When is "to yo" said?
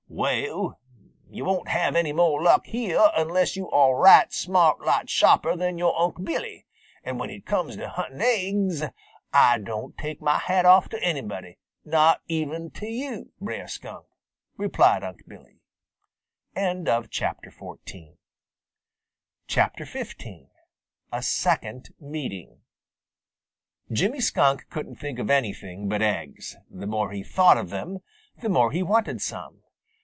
12.71-13.27